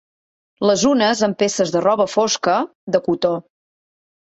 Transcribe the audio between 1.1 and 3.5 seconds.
amb peces de roba fosca, de cotó